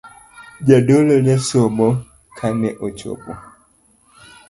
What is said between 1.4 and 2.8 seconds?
somo kane